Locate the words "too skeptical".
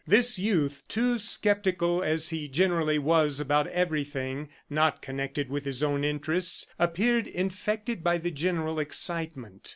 0.87-2.01